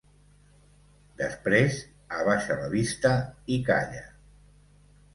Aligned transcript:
Després 1.19 1.77
abaixa 2.21 2.59
la 2.65 2.73
vista 2.75 3.15
i 3.59 3.63
calla. 3.71 4.07